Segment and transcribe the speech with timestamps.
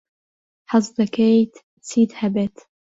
[0.71, 1.53] حەز دەکەیت
[1.87, 2.55] چیت هەبێت؟